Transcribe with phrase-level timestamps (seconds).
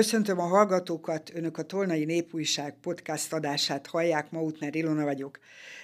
[0.00, 5.38] Köszöntöm a hallgatókat, önök a Tolnai Népújság podcast adását hallják, Mautner Ilona vagyok.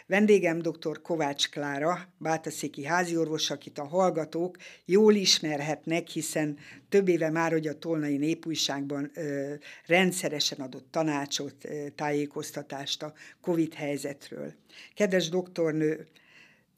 [0.06, 1.02] Vendégem dr.
[1.02, 7.79] Kovács Klára, bátaszéki háziorvos, akit a hallgatók jól ismerhetnek, hiszen több éve már, hogy a
[7.79, 9.54] Tolnai Népújságban ö,
[9.86, 14.52] rendszeresen adott tanácsot, ö, tájékoztatást a COVID helyzetről.
[14.94, 16.07] Kedves doktornő,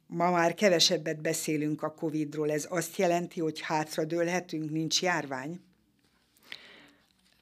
[0.07, 2.51] ma már kevesebbet beszélünk a COVID-ról.
[2.51, 5.61] Ez azt jelenti, hogy hátradőlhetünk, nincs járvány?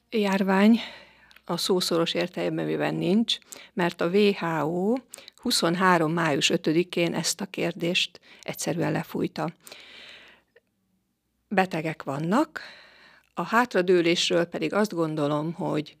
[0.09, 0.79] Járvány
[1.45, 3.37] a szószoros értelemben nincs,
[3.73, 4.95] mert a WHO
[5.35, 6.13] 23.
[6.13, 9.53] május 5-én ezt a kérdést egyszerűen lefújta.
[11.47, 12.61] Betegek vannak,
[13.33, 15.97] a hátradőlésről pedig azt gondolom, hogy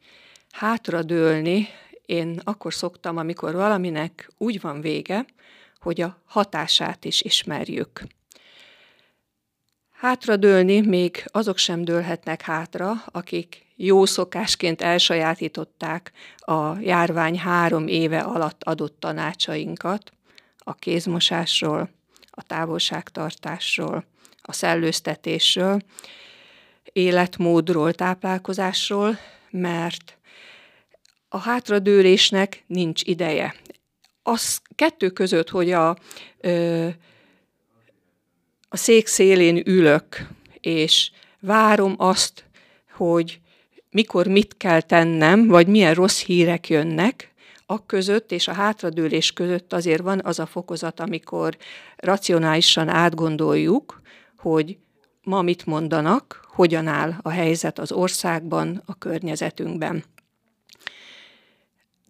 [0.51, 1.67] hátradőlni
[2.05, 5.25] én akkor szoktam, amikor valaminek úgy van vége,
[5.79, 8.01] hogy a hatását is ismerjük.
[9.91, 18.63] Hátradőlni még azok sem dőlhetnek hátra, akik jó szokásként elsajátították a járvány három éve alatt
[18.63, 20.11] adott tanácsainkat,
[20.57, 21.89] a kézmosásról,
[22.29, 24.05] a távolságtartásról,
[24.41, 25.81] a szellőztetésről,
[26.83, 29.17] életmódról, táplálkozásról,
[29.49, 30.17] mert
[31.29, 33.55] a hátradőlésnek nincs ideje.
[34.23, 35.89] Az kettő között, hogy a,
[38.69, 40.27] a szék szélén ülök,
[40.59, 42.45] és várom azt,
[42.91, 43.39] hogy
[43.91, 47.31] mikor mit kell tennem, vagy milyen rossz hírek jönnek,
[47.65, 51.57] a között és a hátradőlés között azért van az a fokozat, amikor
[51.95, 54.01] racionálisan átgondoljuk,
[54.37, 54.77] hogy
[55.23, 60.03] ma mit mondanak, hogyan áll a helyzet az országban, a környezetünkben.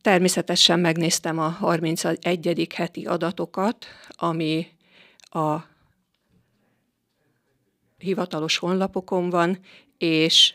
[0.02, 2.68] Természetesen megnéztem a 31.
[2.75, 4.68] heti adatokat, ami
[5.22, 5.56] a
[7.97, 9.59] hivatalos honlapokon van,
[9.97, 10.53] és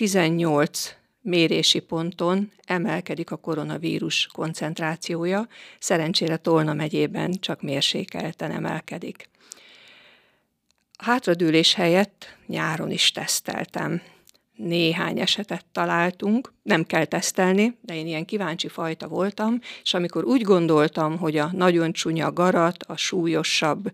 [0.00, 9.28] 18 mérési ponton emelkedik a koronavírus koncentrációja, szerencsére Tolna megyében csak mérsékelten emelkedik.
[10.98, 14.02] Hátradőlés helyett nyáron is teszteltem
[14.64, 20.42] néhány esetet találtunk, nem kell tesztelni, de én ilyen kíváncsi fajta voltam, és amikor úgy
[20.42, 23.92] gondoltam, hogy a nagyon csúnya garat, a súlyosabb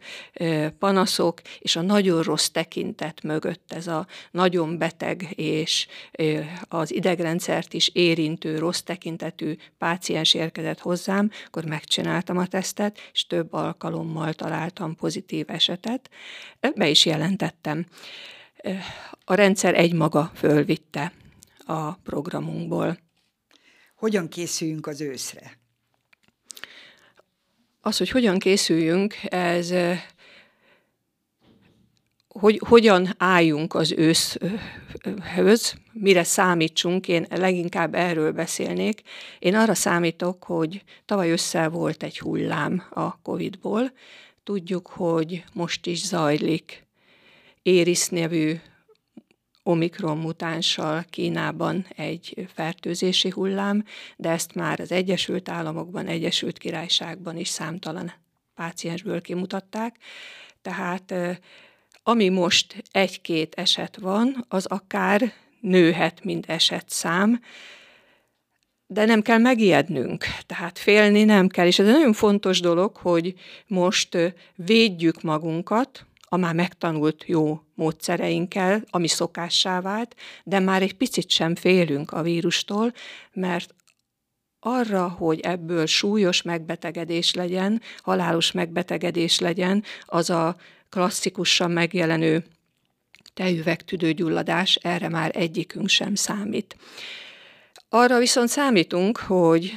[0.78, 5.87] panaszok és a nagyon rossz tekintet mögött ez a nagyon beteg és
[6.69, 13.53] az idegrendszert is érintő rossz tekintetű páciens érkezett hozzám, akkor megcsináltam a tesztet, és több
[13.53, 16.10] alkalommal találtam pozitív esetet.
[16.75, 17.87] Be is jelentettem
[19.25, 21.12] a rendszer egymaga fölvitte
[21.59, 22.99] a programunkból.
[23.94, 25.59] Hogyan készüljünk az őszre?
[27.81, 29.72] Az, hogy hogyan készüljünk, ez
[32.28, 39.03] hogy hogyan álljunk az őszhöz, mire számítsunk, én leginkább erről beszélnék.
[39.38, 43.93] Én arra számítok, hogy tavaly össze volt egy hullám a Covid-ból.
[44.44, 46.86] Tudjuk, hogy most is zajlik
[47.66, 48.54] Éris nevű
[49.62, 53.84] omikron mutánssal Kínában egy fertőzési hullám,
[54.16, 58.12] de ezt már az Egyesült Államokban, Egyesült Királyságban is számtalan
[58.55, 59.97] páciensből kimutatták.
[60.62, 61.15] Tehát
[62.03, 67.41] ami most egy-két eset van, az akár nőhet, mint esetszám,
[68.87, 71.66] de nem kell megijednünk, tehát félni nem kell.
[71.66, 73.34] És ez egy nagyon fontos dolog, hogy
[73.66, 74.19] most
[74.55, 80.14] védjük magunkat, a már megtanult jó módszereinkkel, ami szokássá vált,
[80.44, 82.92] de már egy picit sem félünk a vírustól,
[83.32, 83.75] mert
[84.60, 90.56] arra, hogy ebből súlyos megbetegedés legyen, halálos megbetegedés legyen, az a
[90.88, 92.44] klasszikusan megjelenő
[93.34, 96.76] tejüvegtüdőgyulladás, erre már egyikünk sem számít.
[97.88, 99.72] Arra viszont számítunk, hogy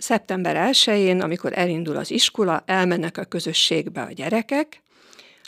[0.00, 4.82] szeptember 1-én, amikor elindul az iskola, elmennek a közösségbe a gyerekek,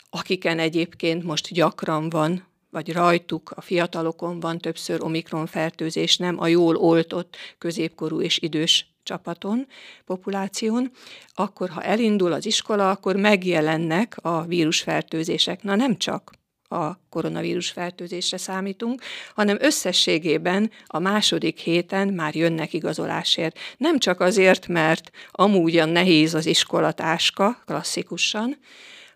[0.09, 6.47] akiken egyébként most gyakran van, vagy rajtuk, a fiatalokon van többször omikron fertőzés, nem a
[6.47, 9.67] jól oltott középkorú és idős csapaton,
[10.05, 10.91] populáción,
[11.33, 15.63] akkor ha elindul az iskola, akkor megjelennek a vírusfertőzések.
[15.63, 16.31] Na nem csak
[16.73, 19.01] a koronavírus fertőzésre számítunk,
[19.35, 23.59] hanem összességében a második héten már jönnek igazolásért.
[23.77, 28.57] Nem csak azért, mert amúgyan nehéz az iskolatáska, klasszikusan,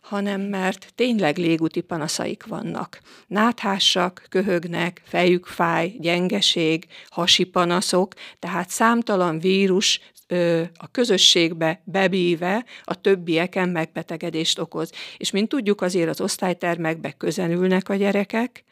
[0.01, 2.99] hanem mert tényleg légúti panaszaik vannak.
[3.27, 9.99] Náthásak, köhögnek, fejük fáj, gyengeség, hasi panaszok, tehát számtalan vírus
[10.77, 14.91] a közösségbe bebíve a többieken megbetegedést okoz.
[15.17, 18.63] És mint tudjuk, azért az osztálytermekbe közelülnek a gyerekek,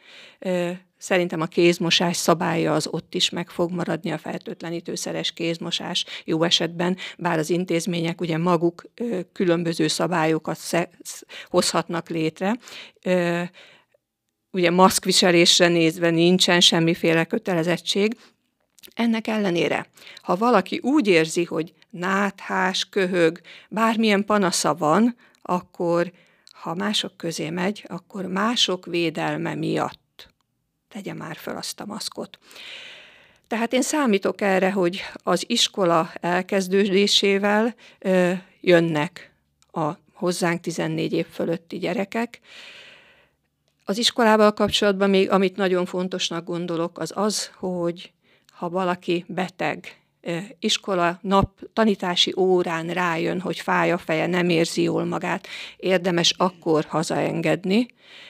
[0.98, 6.98] Szerintem a kézmosás szabálya az ott is meg fog maradni, a fertőtlenítőszeres kézmosás jó esetben,
[7.18, 8.86] bár az intézmények ugye maguk
[9.32, 10.60] különböző szabályokat
[11.50, 12.58] hozhatnak létre.
[14.52, 18.18] Ugye maszkviselésre nézve nincsen semmiféle kötelezettség,
[18.96, 19.88] ennek ellenére,
[20.22, 26.12] ha valaki úgy érzi, hogy náthás, köhög, bármilyen panasza van, akkor
[26.52, 30.30] ha mások közé megy, akkor mások védelme miatt
[30.88, 32.38] tegye már föl azt a maszkot.
[33.48, 38.32] Tehát én számítok erre, hogy az iskola elkezdődésével ö,
[38.62, 39.32] jönnek
[39.72, 42.40] a hozzánk 14 év fölötti gyerekek.
[43.86, 48.14] Az iskolával kapcsolatban még, amit nagyon fontosnak gondolok, az az, hogy
[48.56, 50.00] ha valaki beteg,
[50.60, 55.48] iskola nap tanítási órán rájön, hogy fáj a feje, nem érzi jól magát,
[55.78, 57.88] érdemes akkor hazaengedni,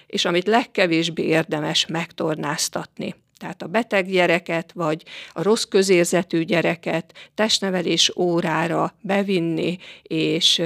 [0.08, 3.16] és amit legkevésbé érdemes megtornáztatni.
[3.38, 10.62] Tehát a beteg gyereket, vagy a rossz közérzetű gyereket testnevelés órára bevinni, és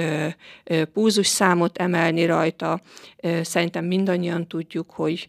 [0.92, 2.80] púzus számot emelni rajta.
[3.42, 5.28] Szerintem mindannyian tudjuk, hogy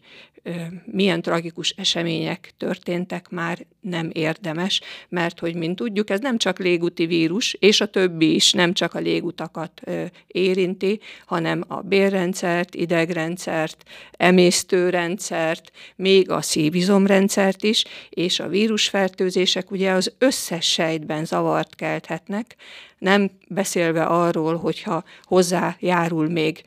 [0.84, 7.06] milyen tragikus események történtek, már nem érdemes, mert hogy mint tudjuk, ez nem csak légúti
[7.06, 9.80] vírus, és a többi is nem csak a légutakat
[10.26, 20.12] érinti, hanem a bérrendszert, idegrendszert, emésztőrendszert, még a szívizomrendszert is, és a vírusfertőzések ugye az
[20.18, 22.56] összes sejtben zavart kelthetnek,
[23.02, 26.62] nem beszélve arról, hogyha hozzájárul még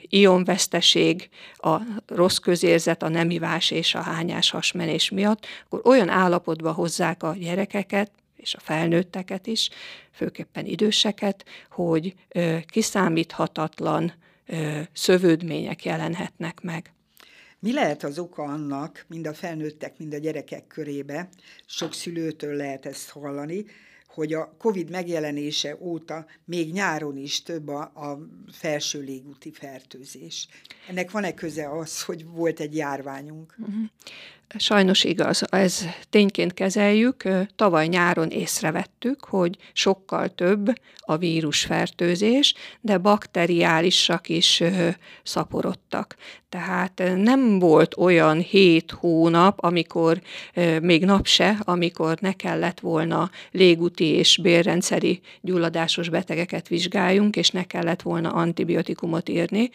[0.00, 1.76] ionveszteség, a
[2.06, 8.10] rossz közérzet, a nemivás és a hányás hasmenés miatt, akkor olyan állapotba hozzák a gyerekeket,
[8.36, 9.68] és a felnőtteket is,
[10.12, 12.14] főképpen időseket, hogy
[12.66, 14.12] kiszámíthatatlan
[14.92, 16.92] szövődmények jelenhetnek meg.
[17.58, 21.28] Mi lehet az oka annak, mind a felnőttek, mind a gyerekek körébe,
[21.66, 23.64] sok szülőtől lehet ezt hallani,
[24.14, 28.18] hogy a COVID megjelenése óta még nyáron is több a, a
[28.52, 30.48] felső légúti fertőzés.
[30.88, 33.56] Ennek van-e köze az, hogy volt egy járványunk?
[34.56, 37.22] Sajnos igaz, ez tényként kezeljük.
[37.56, 44.62] Tavaly nyáron észrevettük, hogy sokkal több a vírusfertőzés, de bakteriálisak is
[45.22, 46.16] szaporodtak.
[46.48, 50.20] Tehát nem volt olyan hét hónap, amikor
[50.80, 57.64] még nap se, amikor ne kellett volna légúti és bérrendszeri gyulladásos betegeket vizsgáljunk, és ne
[57.64, 59.70] kellett volna antibiotikumot írni.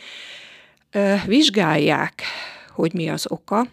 [1.25, 2.21] Vizsgálják,
[2.69, 3.67] hogy mi az oka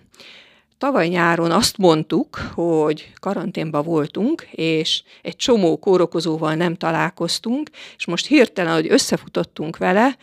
[0.79, 8.27] Tavaly nyáron azt mondtuk, hogy karanténban voltunk, és egy csomó kórokozóval nem találkoztunk, és most
[8.27, 10.17] hirtelen, hogy összefutottunk vele,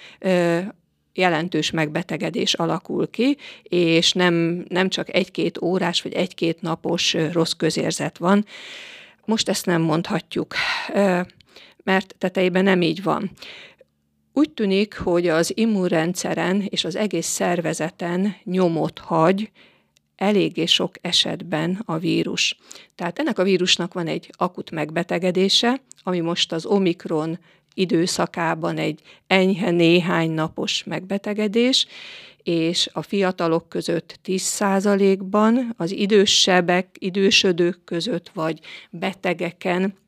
[1.13, 8.17] jelentős megbetegedés alakul ki, és nem, nem csak egy-két órás vagy egy-két napos rossz közérzet
[8.17, 8.45] van.
[9.25, 10.53] Most ezt nem mondhatjuk,
[11.83, 13.31] mert tetejében nem így van.
[14.33, 19.51] Úgy tűnik, hogy az immunrendszeren és az egész szervezeten nyomot hagy,
[20.21, 22.57] eléggé sok esetben a vírus.
[22.95, 27.39] Tehát ennek a vírusnak van egy akut megbetegedése, ami most az Omikron
[27.73, 31.87] időszakában egy enyhe néhány napos megbetegedés,
[32.43, 38.59] és a fiatalok között 10%-ban, az idősebbek, idősödők között vagy
[38.89, 39.99] betegeken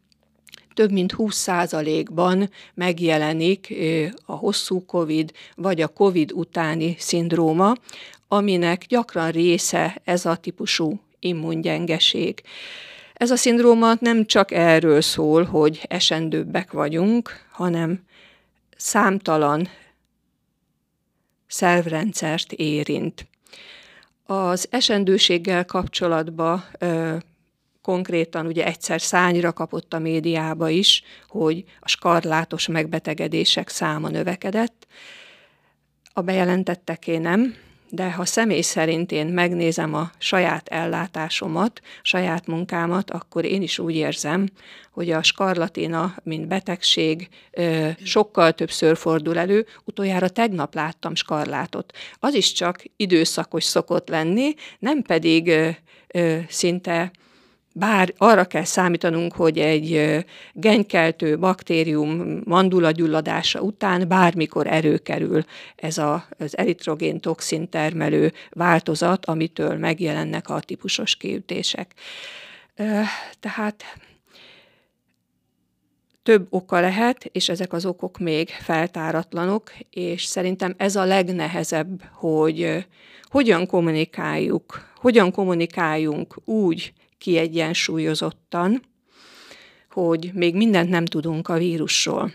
[0.73, 3.73] több mint 20%-ban megjelenik
[4.25, 7.73] a hosszú COVID vagy a COVID utáni szindróma,
[8.33, 12.41] aminek gyakran része ez a típusú immungyengeség.
[13.13, 18.03] Ez a szindróma nem csak erről szól, hogy esendőbbek vagyunk, hanem
[18.77, 19.69] számtalan
[21.47, 23.27] szervrendszert érint.
[24.25, 27.15] Az esendőséggel kapcsolatban ö,
[27.81, 34.87] konkrétan ugye egyszer szányra kapott a médiába is, hogy a skarlátos megbetegedések száma növekedett.
[36.13, 37.55] A bejelentetteké nem,
[37.95, 43.95] de ha személy szerint én megnézem a saját ellátásomat, saját munkámat, akkor én is úgy
[43.95, 44.47] érzem,
[44.91, 47.29] hogy a skarlatina, mint betegség
[48.03, 49.65] sokkal többször fordul elő.
[49.85, 51.93] Utoljára tegnap láttam skarlátot.
[52.19, 55.51] Az is csak időszakos szokott lenni, nem pedig
[56.47, 57.11] szinte
[57.73, 60.17] bár arra kell számítanunk, hogy egy
[60.53, 65.43] genykeltő baktérium mandulagyulladása után bármikor erőkerül
[65.75, 71.93] ez a, az eritrogén toxin termelő változat, amitől megjelennek a típusos kiütések.
[73.39, 73.83] Tehát
[76.23, 82.85] több oka lehet, és ezek az okok még feltáratlanok, és szerintem ez a legnehezebb, hogy
[83.23, 88.81] hogyan kommunikáljuk, hogyan kommunikáljunk úgy kiegyensúlyozottan,
[89.91, 92.33] hogy még mindent nem tudunk a vírusról.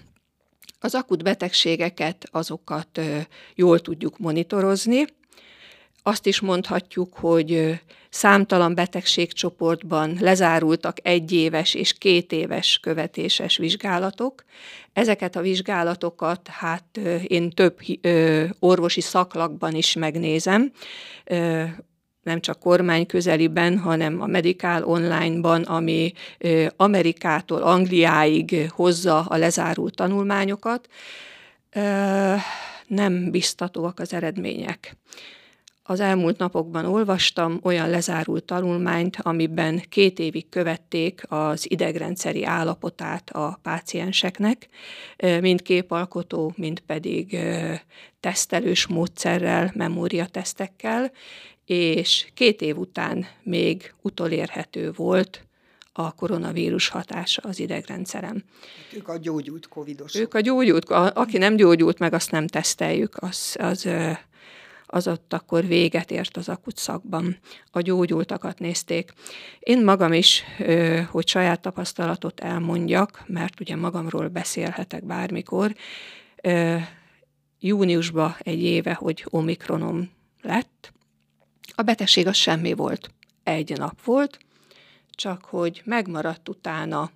[0.80, 3.00] Az akut betegségeket, azokat
[3.54, 5.04] jól tudjuk monitorozni.
[6.02, 7.80] Azt is mondhatjuk, hogy
[8.10, 14.44] számtalan betegségcsoportban lezárultak egyéves és két éves követéses vizsgálatok.
[14.92, 17.78] Ezeket a vizsgálatokat hát én több
[18.58, 20.72] orvosi szaklakban is megnézem,
[22.28, 26.12] nem csak kormány közeliben, hanem a Medical Online-ban, ami
[26.76, 30.88] Amerikától Angliáig hozza a lezárult tanulmányokat,
[32.86, 34.96] nem biztatóak az eredmények.
[35.82, 43.58] Az elmúlt napokban olvastam olyan lezárult tanulmányt, amiben két évig követték az idegrendszeri állapotát a
[43.62, 44.68] pácienseknek,
[45.40, 47.38] mind képalkotó, mind pedig
[48.20, 51.10] tesztelős módszerrel, memóriatesztekkel,
[51.68, 55.46] és két év után még utolérhető volt
[55.92, 58.44] a koronavírus hatása az idegrendszerem.
[58.96, 60.20] Ők a gyógyult covidosok.
[60.20, 63.88] Ők a gyógyult, a, aki nem gyógyult meg, azt nem teszteljük, az, az,
[64.86, 67.36] az ott akkor véget ért az akut szakban.
[67.70, 69.12] A gyógyultakat nézték.
[69.58, 70.44] Én magam is,
[71.10, 75.74] hogy saját tapasztalatot elmondjak, mert ugye magamról beszélhetek bármikor,
[77.60, 80.10] júniusban egy éve, hogy omikronom
[80.42, 80.92] lett,
[81.78, 83.10] a betegség az semmi volt.
[83.42, 84.38] Egy nap volt,
[85.10, 87.10] csak hogy megmaradt utána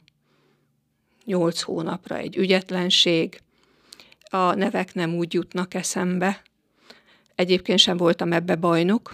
[1.25, 3.41] nyolc hónapra egy ügyetlenség,
[4.31, 6.43] a nevek nem úgy jutnak eszembe,
[7.35, 9.13] egyébként sem voltam ebbe bajnok.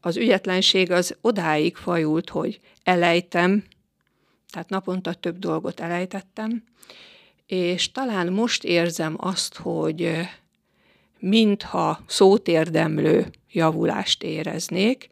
[0.00, 3.64] Az ügyetlenség az odáig fajult, hogy elejtem,
[4.50, 6.64] tehát naponta több dolgot elejtettem,
[7.46, 10.28] és talán most érzem azt, hogy
[11.18, 15.08] mintha szótérdemlő javulást éreznék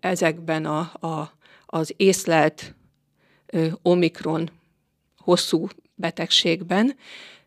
[0.00, 1.32] ezekben a, a,
[1.66, 2.74] az észlelt
[3.82, 4.50] omikron
[5.18, 6.96] hosszú betegségben.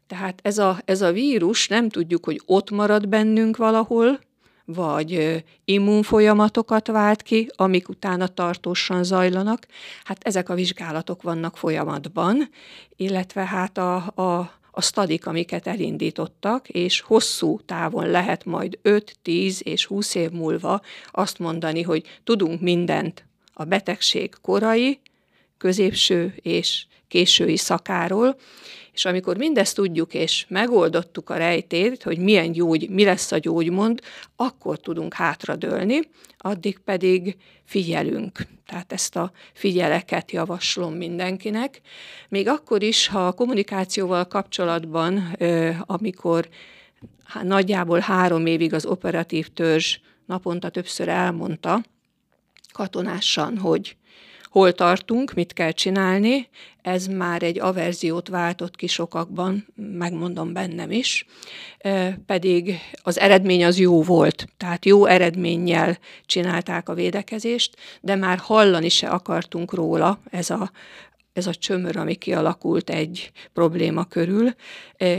[0.08, 4.20] Tehát ez a, ez a vírus nem tudjuk, hogy ott marad bennünk valahol,
[4.66, 9.68] vagy immunfolyamatokat vált ki, amik utána tartósan zajlanak.
[10.04, 12.50] Hát ezek a vizsgálatok vannak folyamatban,
[12.96, 19.62] illetve hát a, a a stadik, amiket elindítottak, és hosszú távon lehet majd 5, 10
[19.64, 25.00] és 20 év múlva azt mondani, hogy tudunk mindent a betegség korai,
[25.58, 28.36] középső és késői szakáról,
[28.94, 34.02] és amikor mindezt tudjuk, és megoldottuk a rejtét, hogy milyen gyógy, mi lesz a gyógymond,
[34.36, 36.00] akkor tudunk hátradőlni,
[36.38, 38.48] addig pedig figyelünk.
[38.66, 41.82] Tehát ezt a figyeleket javaslom mindenkinek.
[42.30, 45.38] Még akkor is, ha a kommunikációval kapcsolatban,
[45.86, 46.50] amikor
[47.44, 51.84] nagyjából három évig az operatív törzs naponta többször elmondta
[52.74, 53.96] katonásan, hogy
[54.52, 56.48] hol tartunk, mit kell csinálni,
[56.82, 61.26] ez már egy averziót váltott ki sokakban, megmondom bennem is,
[62.26, 68.90] pedig az eredmény az jó volt, tehát jó eredménnyel csinálták a védekezést, de már hallani
[68.90, 70.72] se akartunk róla, ez a,
[71.34, 74.54] ez a csömör, ami kialakult egy probléma körül.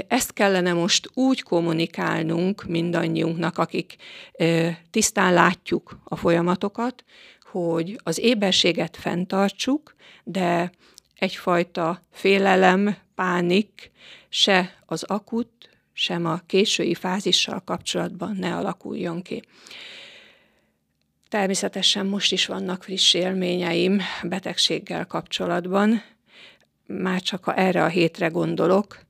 [0.09, 3.97] Ezt kellene most úgy kommunikálnunk mindannyiunknak, akik
[4.91, 7.05] tisztán látjuk a folyamatokat,
[7.53, 9.95] hogy az éberséget fenntartsuk,
[10.25, 10.71] de
[11.15, 13.91] egyfajta félelem, pánik
[14.29, 19.43] se az akut, sem a késői fázissal kapcsolatban ne alakuljon ki.
[21.29, 26.03] Természetesen most is vannak friss élményeim betegséggel kapcsolatban,
[26.87, 29.01] már csak ha erre a hétre gondolok,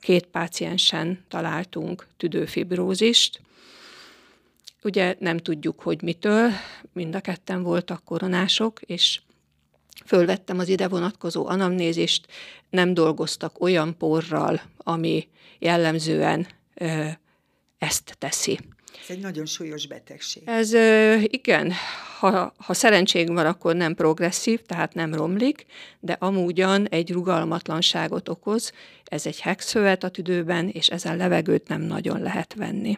[0.00, 3.40] két páciensen találtunk tüdőfibrózist,
[4.84, 6.50] Ugye nem tudjuk, hogy mitől,
[6.92, 9.20] mind a ketten voltak koronások, és
[10.06, 12.26] fölvettem az ide vonatkozó anamnézist,
[12.70, 17.06] nem dolgoztak olyan porral, ami jellemzően ö,
[17.78, 18.58] ezt teszi.
[19.02, 20.42] Ez egy nagyon súlyos betegség.
[20.46, 21.72] Ez ö, igen,
[22.18, 25.66] ha, ha szerencség van, akkor nem progresszív, tehát nem romlik,
[26.00, 28.72] de amúgyan egy rugalmatlanságot okoz,
[29.04, 32.96] ez egy hexhövet a tüdőben, és ezen levegőt nem nagyon lehet venni.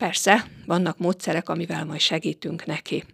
[0.00, 3.04] Persze, vannak módszerek, amivel majd segítünk neki.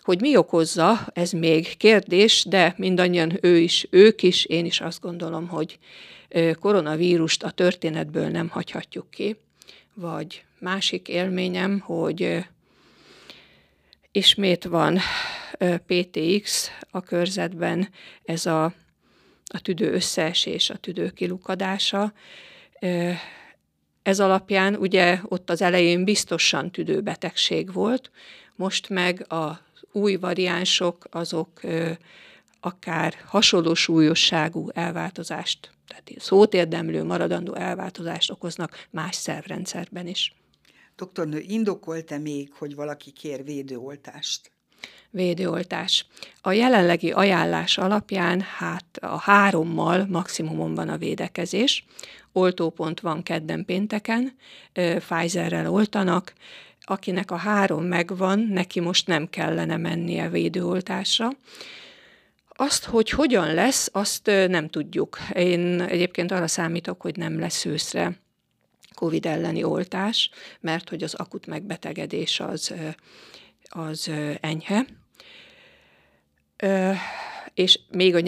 [0.00, 5.00] Hogy mi okozza, ez még kérdés, de mindannyian ő is, ők is, én is azt
[5.00, 5.78] gondolom, hogy
[6.60, 9.36] koronavírust a történetből nem hagyhatjuk ki.
[9.94, 12.44] Vagy másik élményem, hogy
[14.12, 14.98] ismét van
[15.86, 17.88] PTX a körzetben,
[18.24, 18.64] ez a,
[19.44, 22.12] a tüdő összeesés, a tüdő kilukadása.
[24.04, 28.10] Ez alapján ugye ott az elején biztosan tüdőbetegség volt,
[28.56, 29.60] most meg a
[29.92, 31.60] új variánsok azok
[32.60, 40.34] akár hasonló súlyosságú elváltozást, tehát szót érdemlő, maradandó elváltozást okoznak más szervrendszerben is.
[40.96, 44.50] Doktornő, indokolta még, hogy valaki kér védőoltást?
[45.10, 46.06] Védőoltás.
[46.40, 51.84] A jelenlegi ajánlás alapján hát a hárommal maximumon van a védekezés.
[52.32, 54.36] Oltópont van kedden pénteken,
[54.72, 56.32] Pfizerrel oltanak,
[56.80, 61.30] akinek a három megvan, neki most nem kellene mennie védőoltásra.
[62.48, 65.18] Azt, hogy hogyan lesz, azt nem tudjuk.
[65.34, 68.18] Én egyébként arra számítok, hogy nem lesz őszre
[68.94, 72.74] COVID elleni oltás, mert hogy az akut megbetegedés az,
[73.76, 74.86] az enyhe
[77.54, 78.20] és még a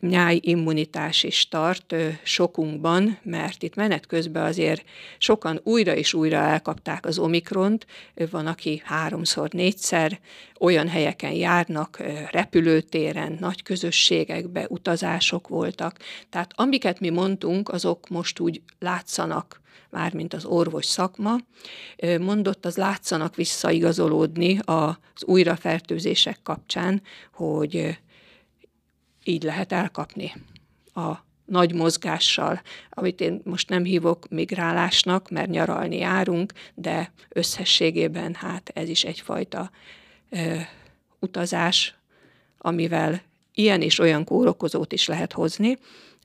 [0.00, 4.84] nyájimmunitás is tart sokunkban, mert itt menet közben azért
[5.18, 7.86] sokan újra és újra elkapták az omikront,
[8.30, 10.20] van, aki háromszor, négyszer,
[10.60, 15.96] olyan helyeken járnak, repülőtéren, nagy közösségekbe, utazások voltak.
[16.30, 21.36] Tehát amiket mi mondtunk, azok most úgy látszanak mármint az orvos szakma,
[22.20, 27.02] mondott, az látszanak visszaigazolódni az újrafertőzések kapcsán,
[27.32, 27.98] hogy
[29.28, 30.32] így lehet elkapni
[30.94, 38.70] a nagy mozgással, amit én most nem hívok migrálásnak, mert nyaralni járunk, de összességében hát
[38.74, 39.70] ez is egyfajta
[40.30, 40.56] ö,
[41.18, 41.94] utazás,
[42.58, 43.22] amivel
[43.54, 45.78] ilyen és olyan kórokozót is lehet hozni.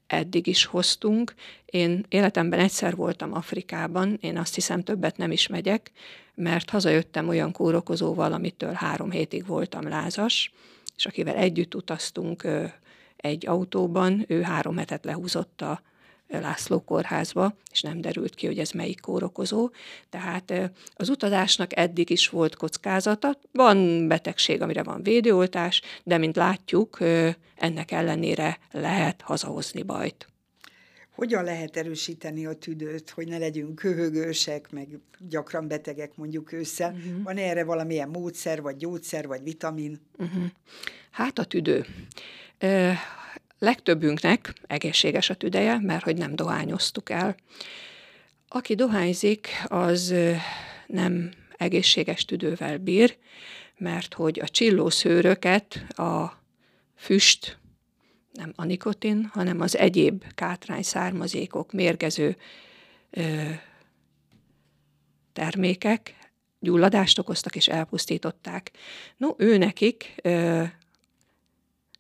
[0.08, 1.34] Eddig is hoztunk.
[1.66, 5.92] Én életemben egyszer voltam Afrikában, én azt hiszem többet nem is megyek,
[6.36, 10.52] mert hazajöttem olyan kórokozóval, amitől három hétig voltam lázas,
[10.96, 12.48] és akivel együtt utaztunk
[13.24, 15.82] egy autóban, ő három hetet lehúzott a
[16.28, 19.70] László kórházba, és nem derült ki, hogy ez melyik kórokozó.
[20.10, 23.40] Tehát az utazásnak eddig is volt kockázata.
[23.52, 26.98] Van betegség, amire van védőoltás, de mint látjuk,
[27.56, 30.28] ennek ellenére lehet hazahozni bajt.
[31.16, 34.88] Hogyan lehet erősíteni a tüdőt, hogy ne legyünk köhögősek, meg
[35.30, 36.92] gyakran betegek mondjuk ősszel?
[36.92, 37.24] Uh-huh.
[37.24, 40.00] Van erre valamilyen módszer, vagy gyógyszer, vagy vitamin?
[40.18, 40.44] Uh-huh.
[41.12, 41.86] Hát a tüdő.
[43.60, 47.36] Legtöbbünknek egészséges a tüdeje, mert hogy nem dohányoztuk el.
[48.48, 50.14] Aki dohányzik, az
[50.88, 53.18] nem egészséges tüdővel bír,
[53.78, 56.42] mert hogy a csillószőröket a
[56.96, 57.58] füst,
[58.32, 62.38] nem a nikotin, hanem az egyéb kátrány származékok, mérgező
[63.10, 63.50] ö,
[65.34, 66.16] termékek
[66.60, 68.72] gyulladást okoztak és elpusztították.
[69.18, 70.22] No, ő nekik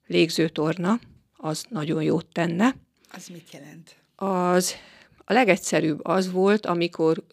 [0.07, 0.99] légzőtorna,
[1.37, 2.75] az nagyon jót tenne.
[3.11, 3.95] Az mit jelent?
[4.15, 4.75] Az
[5.25, 7.23] a legegyszerűbb az volt, amikor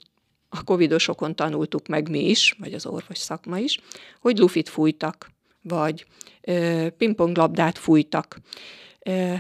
[0.49, 3.81] a covidosokon tanultuk meg mi is, vagy az orvos szakma is,
[4.21, 5.31] hogy lufit fújtak,
[5.63, 6.07] vagy
[6.41, 8.41] ö, pingponglabdát fújtak.
[8.99, 9.35] Ö,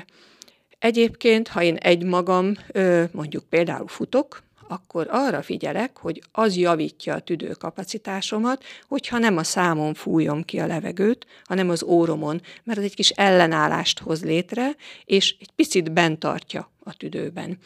[0.78, 7.20] egyébként, ha én egymagam, ö, mondjuk például futok, akkor arra figyelek, hogy az javítja a
[7.20, 12.94] tüdőkapacitásomat, hogyha nem a számon fújom ki a levegőt, hanem az óromon, mert az egy
[12.94, 14.70] kis ellenállást hoz létre,
[15.04, 17.58] és egy picit bent tartja a tüdőben.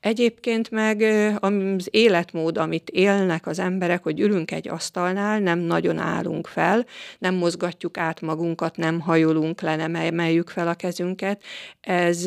[0.00, 1.02] Egyébként meg
[1.40, 6.86] az életmód, amit élnek az emberek, hogy ülünk egy asztalnál, nem nagyon állunk fel,
[7.18, 11.42] nem mozgatjuk át magunkat, nem hajolunk le, nem emeljük fel a kezünket,
[11.80, 12.26] ez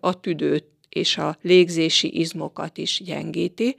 [0.00, 3.76] a tüdőt és a légzési izmokat is gyengíti,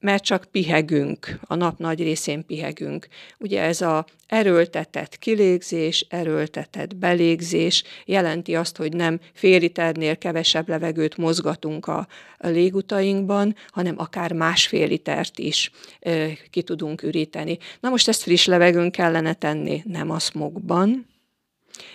[0.00, 3.08] mert csak pihegünk, a nap nagy részén pihegünk.
[3.38, 11.16] Ugye ez a erőltetett kilégzés, erőltetett belégzés jelenti azt, hogy nem fél liternél kevesebb levegőt
[11.16, 12.06] mozgatunk a,
[12.42, 17.58] légutainkban, hanem akár másfél litert is e, ki tudunk üríteni.
[17.80, 21.06] Na most ezt friss levegőn kellene tenni, nem a smogban,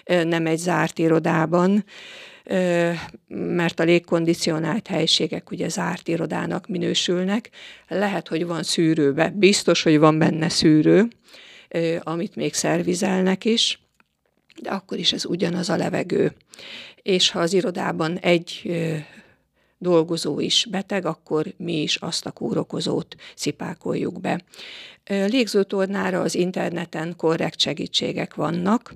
[0.05, 1.85] nem egy zárt irodában,
[3.27, 7.49] mert a légkondicionált helységek ugye zárt irodának minősülnek.
[7.87, 11.07] Lehet, hogy van szűrőbe, biztos, hogy van benne szűrő,
[11.99, 13.79] amit még szervizelnek is,
[14.61, 16.35] de akkor is ez ugyanaz a levegő.
[17.01, 18.71] És ha az irodában egy
[19.77, 24.41] dolgozó is beteg, akkor mi is azt a kórokozót szipákoljuk be.
[25.07, 28.93] Légzőtornára az interneten korrekt segítségek vannak,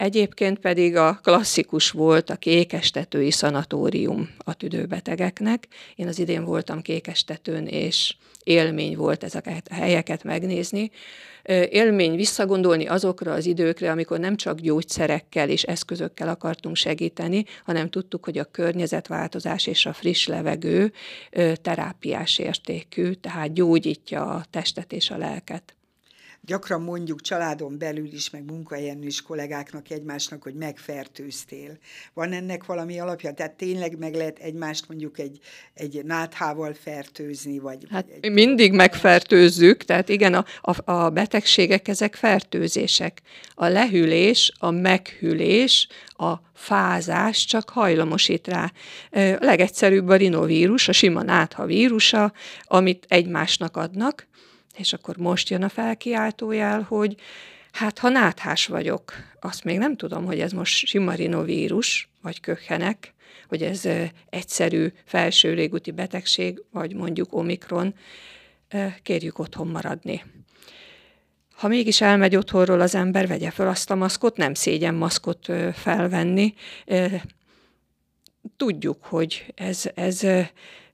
[0.00, 5.68] Egyébként pedig a klasszikus volt a kékestetői szanatórium a tüdőbetegeknek.
[5.96, 10.90] Én az idén voltam kékestetőn, és élmény volt ezeket a helyeket megnézni.
[11.70, 18.24] Élmény visszagondolni azokra az időkre, amikor nem csak gyógyszerekkel és eszközökkel akartunk segíteni, hanem tudtuk,
[18.24, 20.92] hogy a környezetváltozás és a friss levegő
[21.62, 25.74] terápiás értékű, tehát gyógyítja a testet és a lelket
[26.42, 31.78] gyakran mondjuk családon belül is, meg munkahelyen is kollégáknak egymásnak, hogy megfertőztél.
[32.14, 33.32] Van ennek valami alapja?
[33.32, 35.38] Tehát tényleg meg lehet egymást mondjuk egy,
[35.74, 37.58] egy náthával fertőzni?
[37.58, 38.32] Vagy hát egy...
[38.32, 43.22] mindig megfertőzzük, tehát igen, a, a, a betegségek ezek fertőzések.
[43.54, 48.72] A lehűlés, a meghűlés, a fázás csak hajlamosít rá.
[49.10, 52.32] A legegyszerűbb a rinovírus, a sima nátha vírusa,
[52.64, 54.28] amit egymásnak adnak,
[54.80, 57.16] és akkor most jön a felkiáltójel, hogy
[57.72, 63.14] hát ha náthás vagyok, azt még nem tudom, hogy ez most sima rinovírus, vagy köhenek,
[63.48, 63.88] hogy ez
[64.30, 67.94] egyszerű felső légúti betegség, vagy mondjuk omikron,
[69.02, 70.24] kérjük otthon maradni.
[71.52, 76.54] Ha mégis elmegy otthonról az ember, vegye fel azt a maszkot, nem szégyen maszkot felvenni.
[78.56, 80.26] Tudjuk, hogy ez, ez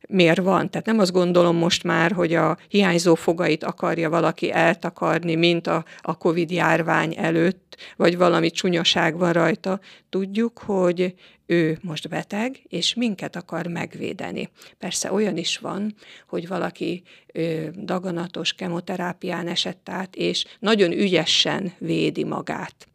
[0.09, 0.71] miért van.
[0.71, 5.85] Tehát nem azt gondolom most már, hogy a hiányzó fogait akarja valaki eltakarni, mint a,
[6.01, 9.81] a Covid járvány előtt, vagy valami csúnyaság van rajta.
[10.11, 11.15] Tudjuk, hogy
[11.47, 14.49] ő most beteg, és minket akar megvédeni.
[14.79, 15.95] Persze olyan is van,
[16.29, 22.89] hogy valaki ö, daganatos kemoterápián esett át, és nagyon ügyesen védi magát.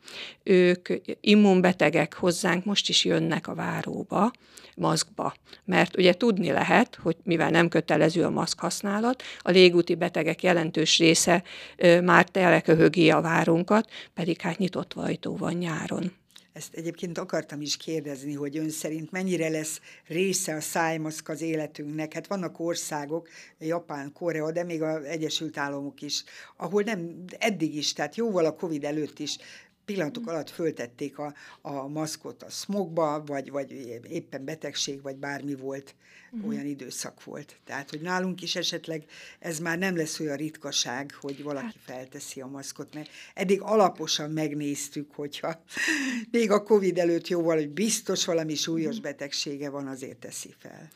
[0.44, 0.90] Ők
[1.22, 4.32] immunbetegek hozzánk most is jönnek a váróba,
[4.76, 5.34] maszkba.
[5.66, 10.98] Mert ugye tudni lehet, hogy mivel nem kötelező a maszk használat, a légúti betegek jelentős
[10.98, 11.44] része
[11.78, 16.21] ö, már teleköhögi a várunkat, pedig hát nyitott ajtó van nyáron.
[16.54, 22.14] Ezt egyébként akartam is kérdezni, hogy ön szerint mennyire lesz része a szájmaszk az életünknek.
[22.14, 26.24] Hát vannak országok, Japán, Korea, de még az Egyesült Államok is,
[26.58, 29.38] ahol nem, eddig is, tehát jóval a Covid előtt is
[29.86, 33.72] pillanatok alatt föltették a, a maszkot a smogba, vagy, vagy
[34.10, 35.96] éppen betegség, vagy bármi volt,
[36.32, 36.50] uh-huh.
[36.50, 37.56] olyan időszak volt.
[37.66, 39.04] Tehát, hogy nálunk is esetleg
[39.40, 41.76] ez már nem lesz olyan ritkaság, hogy valaki hát.
[41.86, 45.64] felteszi a maszkot, mert eddig alaposan megnéztük, hogyha
[46.32, 49.04] még a Covid előtt jóval, hogy biztos valami súlyos uh-huh.
[49.04, 50.90] betegsége van, azért teszi fel.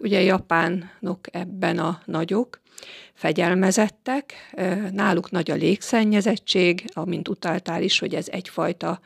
[0.00, 2.60] Ugye japánok ebben a nagyok,
[3.14, 4.34] fegyelmezettek,
[4.90, 9.00] náluk nagy a légszennyezettség, amint utaltál is, hogy ez egyfajta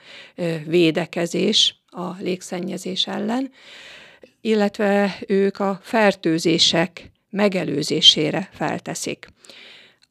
[0.67, 3.51] védekezés a légszennyezés ellen,
[4.41, 9.29] illetve ők a fertőzések megelőzésére felteszik.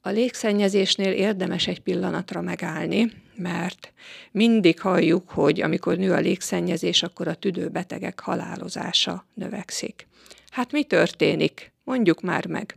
[0.02, 3.94] A légszennyezésnél érdemes egy pillanatra megállni, mert
[4.32, 10.08] mindig halljuk, hogy amikor nő a légszennyezés, akkor a tüdőbetegek halálozása növekszik.
[10.50, 11.72] Hát mi történik?
[11.84, 12.76] Mondjuk már meg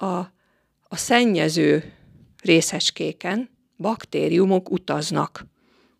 [0.00, 0.16] a,
[0.88, 1.92] a szennyező
[2.42, 5.46] részecskéken baktériumok utaznak.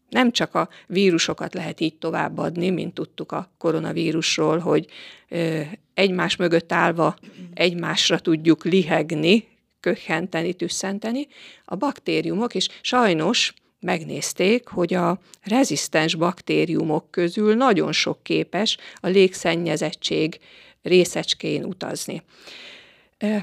[0.09, 4.87] Nem csak a vírusokat lehet így továbbadni, mint tudtuk a koronavírusról, hogy
[5.29, 5.61] ö,
[5.95, 7.17] egymás mögött állva
[7.55, 9.49] egymásra tudjuk lihegni,
[9.81, 11.27] köhenteni, tüsszenteni.
[11.65, 20.39] A baktériumok is sajnos megnézték, hogy a rezisztens baktériumok közül nagyon sok képes a légszennyezettség
[20.83, 22.23] részecskén utazni.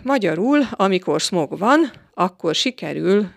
[0.03, 3.27] Magyarul, amikor smog van, akkor sikerül,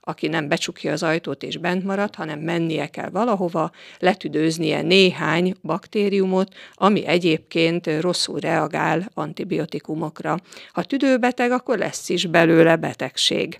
[0.00, 6.54] aki nem becsukja az ajtót és bent marad, hanem mennie kell valahova, letüdőznie néhány baktériumot,
[6.74, 10.38] ami egyébként rosszul reagál antibiotikumokra.
[10.72, 13.58] Ha tüdőbeteg, akkor lesz is belőle betegség.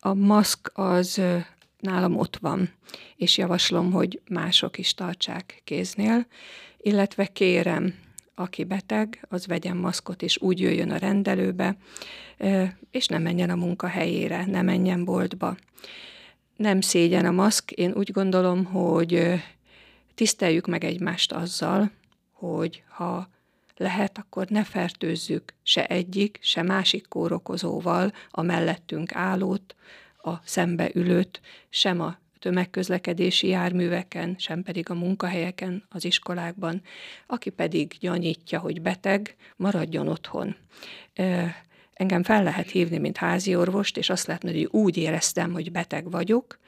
[0.00, 1.22] A maszk az
[1.78, 2.72] nálam ott van,
[3.16, 6.26] és javaslom, hogy mások is tartsák kéznél,
[6.78, 7.94] illetve kérem,
[8.34, 11.76] aki beteg, az vegyen maszkot, és úgy jöjjön a rendelőbe,
[12.90, 15.56] és ne menjen a munkahelyére, ne menjen boltba.
[16.56, 19.42] Nem szégyen a maszk, én úgy gondolom, hogy
[20.14, 21.90] tiszteljük meg egymást azzal,
[22.32, 23.28] hogy ha
[23.76, 29.74] lehet, akkor ne fertőzzük se egyik, se másik kórokozóval a mellettünk állót,
[30.22, 31.40] a szembeülőt,
[31.70, 36.82] sem a tömegközlekedési járműveken, sem pedig a munkahelyeken, az iskolákban,
[37.26, 40.56] aki pedig gyanítja, hogy beteg, maradjon otthon.
[41.94, 46.10] Engem fel lehet hívni, mint házi orvost, és azt lehet hogy úgy éreztem, hogy beteg
[46.10, 46.58] vagyok,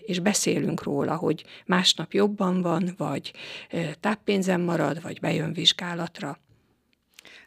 [0.00, 3.32] és beszélünk róla, hogy másnap jobban van, vagy
[4.00, 6.38] táppénzem marad, vagy bejön vizsgálatra.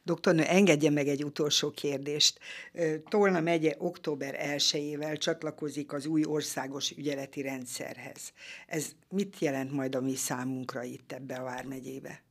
[0.04, 2.40] Doktornő, engedje meg egy utolsó kérdést.
[3.10, 8.34] Tolna megye október 1-ével csatlakozik az új országos ügyeleti rendszerhez.
[8.68, 12.24] Ez mit jelent majd a mi számunkra itt ebbe a Vármegyébe?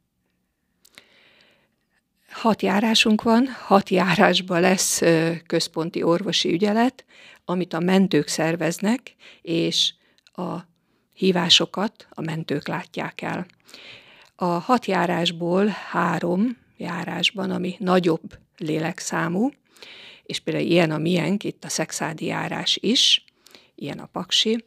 [2.29, 5.01] Hat járásunk van, hat járásba lesz
[5.47, 7.05] központi orvosi ügyelet,
[7.45, 10.59] amit a mentők szerveznek, és a
[11.13, 13.47] hívásokat a mentők látják el.
[14.35, 19.51] A hat járásból három járásban, ami nagyobb lélekszámú,
[20.23, 23.25] és például ilyen a miénk, itt a szexádi járás is,
[23.75, 24.65] ilyen a paksi,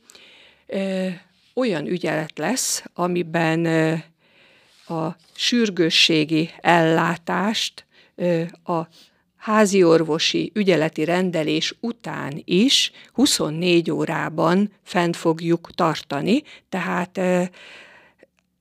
[1.53, 3.65] olyan ügyelet lesz, amiben
[4.87, 7.85] a sürgősségi ellátást
[8.63, 8.81] a
[9.35, 17.19] házi orvosi ügyeleti rendelés után is 24 órában fent fogjuk tartani, tehát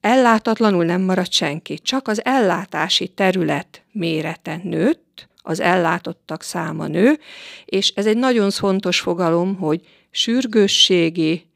[0.00, 7.18] ellátatlanul nem marad senki, csak az ellátási terület mérete nőtt, az ellátottak száma nő,
[7.64, 11.46] és ez egy nagyon fontos fogalom, hogy sürgősségi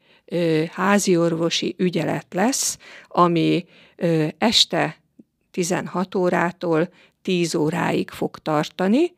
[0.71, 2.77] háziorvosi ügyelet lesz,
[3.07, 3.65] ami
[4.37, 4.97] este
[5.51, 6.89] 16 órától
[7.21, 9.13] 10 óráig fog tartani,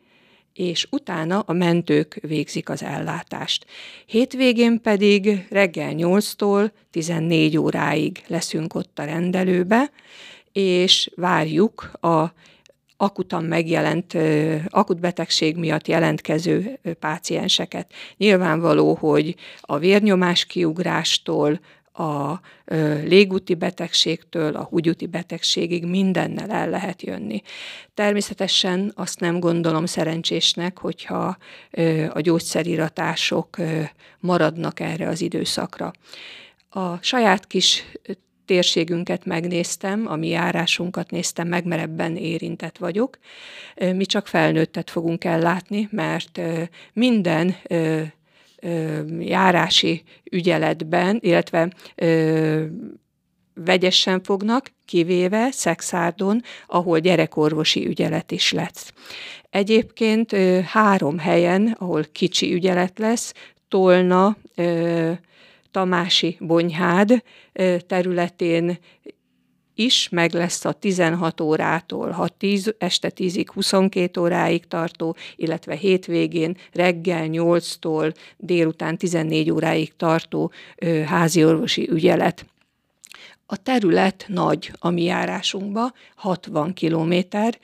[0.58, 3.66] és utána a mentők végzik az ellátást.
[4.06, 9.92] Hétvégén pedig reggel 8-tól 14 óráig leszünk ott a rendelőbe,
[10.52, 12.34] és várjuk a
[12.98, 14.18] akutan megjelent,
[14.70, 17.94] akut betegség miatt jelentkező pácienseket.
[18.18, 21.60] Nyilvánvaló, hogy a vérnyomás kiugrástól,
[21.98, 22.40] a
[23.04, 27.42] légúti betegségtől a húgyúti betegségig mindennel el lehet jönni.
[27.94, 31.38] Természetesen azt nem gondolom szerencsésnek, hogyha
[32.10, 33.58] a gyógyszeriratások
[34.20, 35.94] maradnak erre az időszakra.
[36.70, 37.84] A saját kis
[38.46, 43.18] térségünket megnéztem, a mi járásunkat néztem meg, mert ebben érintett vagyok.
[43.76, 46.40] Mi csak felnőttet fogunk ellátni, mert
[46.94, 47.56] minden
[49.20, 51.70] járási ügyeletben, illetve
[53.54, 58.94] vegyesen fognak, kivéve Szexárdon, ahol gyerekorvosi ügyelet is lesz.
[59.50, 63.34] Egyébként három helyen, ahol kicsi ügyelet lesz,
[63.68, 64.38] Tolna,
[65.72, 67.24] Tamási Bonyhád
[67.88, 68.78] területén
[69.80, 76.58] is meg lesz a 16 órától, ha 10, este 10-ig 22 óráig tartó, illetve hétvégén
[76.74, 82.46] reggel 8-tól délután 14 óráig tartó ö, háziorvosi ügyelet.
[83.50, 87.60] A terület nagy a mi járásunkba, 60 kilométer.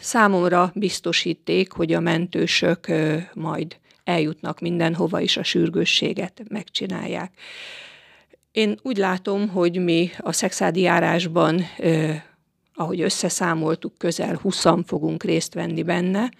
[0.00, 2.86] Számomra biztosíték, hogy a mentősök
[3.34, 7.32] majd eljutnak mindenhova, és a sürgősséget megcsinálják.
[8.54, 11.64] Én úgy látom, hogy mi a szexádi járásban,
[12.74, 16.30] ahogy összeszámoltuk, közel 20 fogunk részt venni benne.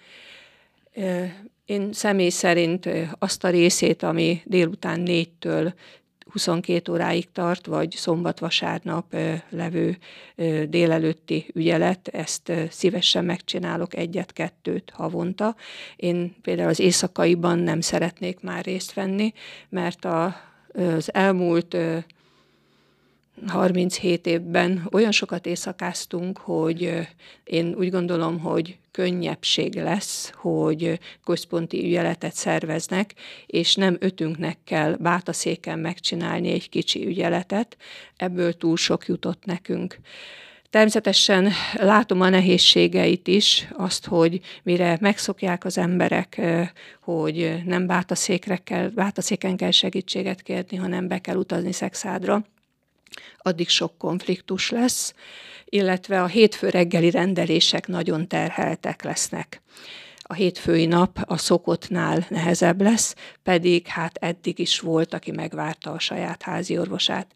[1.65, 5.73] Én személy szerint azt a részét, ami délután négytől
[6.31, 9.15] 22 óráig tart, vagy szombat-vasárnap
[9.49, 9.97] levő
[10.69, 15.55] délelőtti ügyelet, ezt szívesen megcsinálok egyet-kettőt havonta.
[15.95, 19.33] Én például az éjszakaiban nem szeretnék már részt venni,
[19.69, 21.77] mert a az elmúlt
[23.47, 27.07] 37 évben olyan sokat éjszakáztunk, hogy
[27.43, 33.13] én úgy gondolom, hogy könnyebbség lesz, hogy központi ügyeletet szerveznek,
[33.45, 37.77] és nem ötünknek kell bátaszéken megcsinálni egy kicsi ügyeletet,
[38.17, 39.97] ebből túl sok jutott nekünk.
[40.75, 46.41] Természetesen látom a nehézségeit is, azt, hogy mire megszokják az emberek,
[47.01, 52.45] hogy nem bátaszékre kell, bátaszéken kell segítséget kérni, hanem be kell utazni szexádra,
[53.37, 55.13] addig sok konfliktus lesz,
[55.65, 59.61] illetve a hétfő reggeli rendelések nagyon terheltek lesznek
[60.27, 65.99] a hétfői nap a szokottnál nehezebb lesz, pedig hát eddig is volt, aki megvárta a
[65.99, 67.27] saját házi orvosát.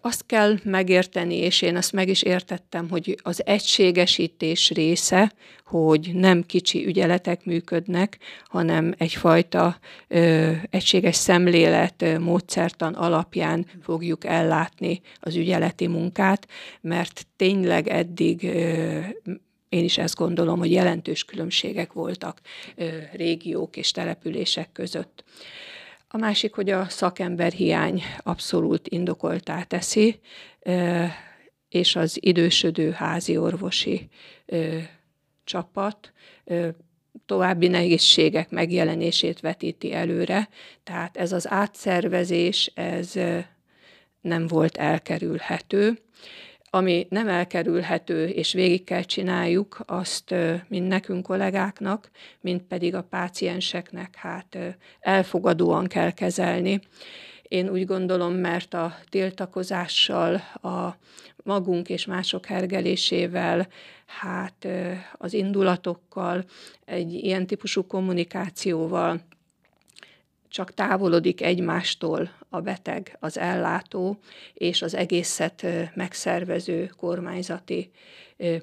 [0.00, 5.32] Azt kell megérteni, és én azt meg is értettem, hogy az egységesítés része,
[5.64, 15.36] hogy nem kicsi ügyeletek működnek, hanem egyfajta ö, egységes szemlélet, módszertan alapján fogjuk ellátni az
[15.36, 16.48] ügyeleti munkát,
[16.80, 18.98] mert tényleg eddig ö,
[19.68, 22.40] én is ezt gondolom, hogy jelentős különbségek voltak
[22.76, 25.24] ö, régiók és települések között.
[26.14, 30.20] A másik, hogy a szakember hiány abszolút indokoltá teszi,
[31.68, 34.08] és az idősödő házi orvosi
[35.44, 36.12] csapat
[37.26, 40.48] további nehézségek megjelenését vetíti előre,
[40.82, 43.12] tehát ez az átszervezés, ez
[44.20, 45.98] nem volt elkerülhető.
[46.74, 50.34] Ami nem elkerülhető, és végig kell csináljuk, azt
[50.68, 54.58] mind nekünk kollégáknak, mind pedig a pácienseknek hát
[55.00, 56.80] elfogadóan kell kezelni.
[57.42, 60.96] Én úgy gondolom, mert a tiltakozással, a
[61.44, 63.68] magunk és mások hergelésével,
[64.06, 64.68] hát
[65.12, 66.44] az indulatokkal,
[66.84, 69.20] egy ilyen típusú kommunikációval
[70.52, 74.18] csak távolodik egymástól a beteg, az ellátó
[74.54, 77.90] és az egészet megszervező kormányzati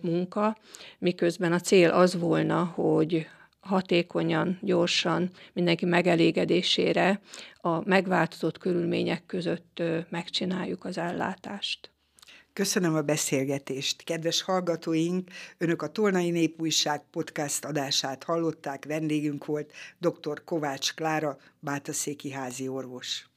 [0.02, 0.58] munka,
[0.99, 3.28] miközben a cél az volna, hogy
[3.60, 7.21] hatékonyan, gyorsan, mindenki megelégedésére
[7.56, 11.91] a megváltozott körülmények között megcsináljuk az ellátást.
[12.53, 14.03] Köszönöm a beszélgetést.
[14.03, 20.43] Kedves hallgatóink, Önök a Tolnai Népújság podcast adását hallották, vendégünk volt dr.
[20.43, 23.29] Kovács Klára, Bátaszéki házi orvos.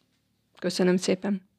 [0.58, 1.51] Köszönöm szépen.